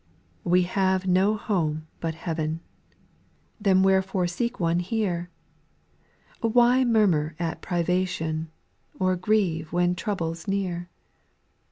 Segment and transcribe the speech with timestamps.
[0.45, 0.49] 2.
[0.49, 2.59] We have no home but heaven;
[3.59, 5.29] —then where fore seek one here?
[6.39, 8.49] Why murmur at privation,
[8.99, 10.89] or grieve when trouble 's near